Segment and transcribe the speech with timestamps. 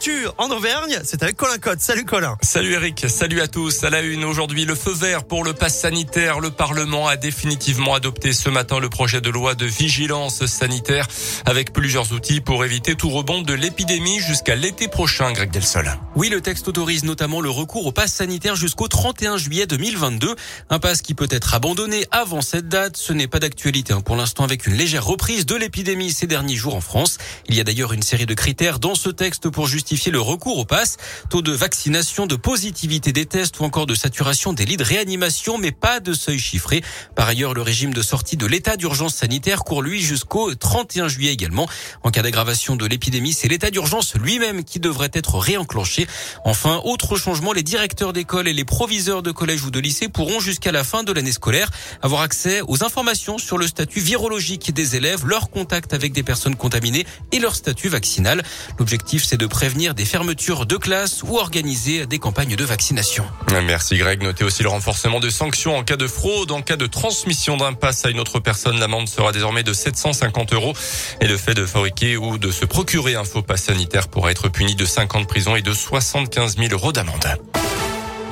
[0.00, 1.80] L'actu en Auvergne, c'est avec Colin Cotte.
[1.80, 2.38] Salut Colin.
[2.40, 3.84] Salut Eric, salut à tous.
[3.84, 6.40] À la une aujourd'hui, le feu vert pour le pass sanitaire.
[6.40, 11.06] Le Parlement a définitivement adopté ce matin le projet de loi de vigilance sanitaire
[11.44, 15.92] avec plusieurs outils pour éviter tout rebond de l'épidémie jusqu'à l'été prochain, Greg Delsol.
[16.16, 20.34] Oui, le texte autorise notamment le recours au pass sanitaire jusqu'au 31 juillet 2022.
[20.70, 22.96] Un pass qui peut être abandonné avant cette date.
[22.96, 26.56] Ce n'est pas d'actualité hein, pour l'instant avec une légère reprise de l'épidémie ces derniers
[26.56, 27.18] jours en France.
[27.48, 30.20] Il y a d'ailleurs une série de critères dans ce texte pour pour justifier le
[30.20, 30.98] recours au pass.
[31.30, 35.58] Taux de vaccination, de positivité des tests ou encore de saturation des lits de réanimation,
[35.58, 36.84] mais pas de seuil chiffré.
[37.16, 41.32] Par ailleurs, le régime de sortie de l'état d'urgence sanitaire court lui jusqu'au 31 juillet
[41.32, 41.68] également.
[42.04, 46.06] En cas d'aggravation de l'épidémie, c'est l'état d'urgence lui-même qui devrait être réenclenché.
[46.44, 50.38] Enfin, autre changement, les directeurs d'école et les proviseurs de collège ou de lycée pourront
[50.38, 51.68] jusqu'à la fin de l'année scolaire
[52.00, 56.54] avoir accès aux informations sur le statut virologique des élèves, leur contact avec des personnes
[56.54, 58.44] contaminées et leur statut vaccinal.
[58.78, 63.24] L'objectif, c'est de prévenir des fermetures de classes ou organiser des campagnes de vaccination.
[63.64, 64.22] Merci Greg.
[64.22, 67.72] Notez aussi le renforcement de sanctions en cas de fraude, en cas de transmission d'un
[67.72, 68.78] pass à une autre personne.
[68.78, 70.74] L'amende sera désormais de 750 euros
[71.20, 74.48] et le fait de fabriquer ou de se procurer un faux pass sanitaire pourra être
[74.50, 77.38] puni de 5 ans de prison et de 75 000 euros d'amende.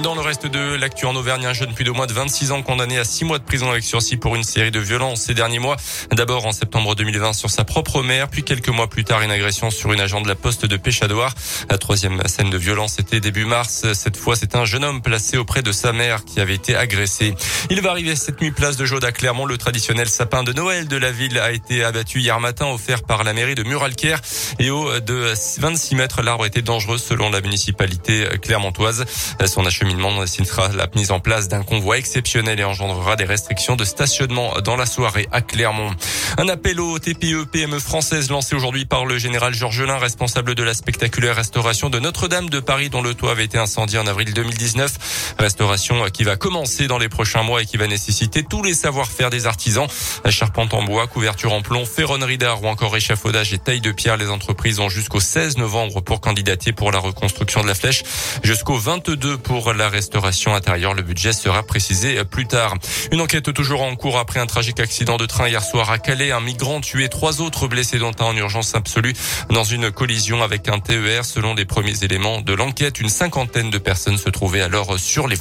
[0.00, 2.62] Dans le reste de l'actu en Auvergne, un jeune plus de moins de 26 ans
[2.62, 5.58] condamné à 6 mois de prison avec sursis pour une série de violences ces derniers
[5.58, 5.76] mois.
[6.10, 9.70] D'abord en septembre 2020 sur sa propre mère, puis quelques mois plus tard une agression
[9.70, 11.34] sur une agent de la poste de Péchadoir.
[11.68, 13.84] La troisième scène de violence était début mars.
[13.92, 17.34] Cette fois, c'est un jeune homme placé auprès de sa mère qui avait été agressé.
[17.68, 19.44] Il va arriver cette nuit place de Jaude à Clermont.
[19.44, 23.24] Le traditionnel sapin de Noël de la ville a été abattu hier matin, offert par
[23.24, 24.20] la mairie de Muralcaire.
[24.58, 29.04] Et haut de 26 mètres, l'arbre était dangereux selon la municipalité clermontoise.
[29.44, 33.84] Son cheminement nécessitera la mise en place d'un convoi exceptionnel et engendrera des restrictions de
[33.84, 35.90] stationnement dans la soirée à Clermont.
[36.38, 40.74] Un appel aux TPE PME françaises lancé aujourd'hui par le général Georgelin, responsable de la
[40.74, 45.21] spectaculaire restauration de Notre-Dame de Paris dont le toit avait été incendié en avril 2019.
[45.38, 49.30] Restauration qui va commencer dans les prochains mois et qui va nécessiter tous les savoir-faire
[49.30, 49.86] des artisans.
[50.28, 54.16] Charpente en bois, couverture en plomb, ferronnerie d'art ou encore échafaudage et taille de pierre.
[54.16, 58.02] Les entreprises ont jusqu'au 16 novembre pour candidater pour la reconstruction de la flèche.
[58.42, 60.94] Jusqu'au 22 pour la restauration intérieure.
[60.94, 62.74] Le budget sera précisé plus tard.
[63.10, 66.32] Une enquête toujours en cours après un tragique accident de train hier soir à Calais.
[66.32, 69.14] Un migrant tué, trois autres blessés dont un en urgence absolue
[69.50, 71.24] dans une collision avec un TER.
[71.24, 75.36] Selon les premiers éléments de l'enquête, une cinquantaine de personnes se trouvaient alors sur les.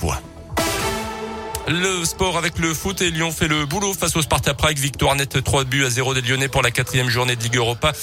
[1.68, 4.78] Le sport avec le foot et Lyon fait le boulot face au Sparta Prague.
[4.78, 7.94] Victoire nette 3 buts à 0 des Lyonnais pour la quatrième journée de Ligue Europa.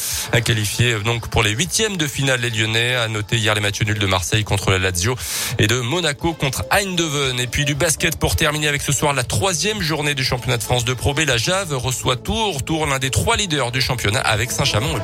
[0.44, 2.94] Qualifié donc pour les huitièmes de finale les Lyonnais.
[2.94, 5.16] A noté hier les matchs nuls de Marseille contre la Lazio
[5.58, 7.40] et de Monaco contre Eindhoven.
[7.40, 10.62] Et puis du basket pour terminer avec ce soir la troisième journée du championnat de
[10.62, 11.20] France de Pro B.
[11.26, 14.94] La Jave reçoit tour tour l'un des trois leaders du championnat avec Saint-Chamond.